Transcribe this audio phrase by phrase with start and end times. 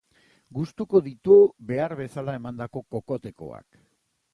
[0.59, 1.37] Gustuko ditu
[1.73, 3.83] behar bezala emandako kokotekoak.